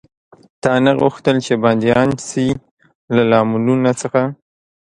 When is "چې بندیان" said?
1.45-2.09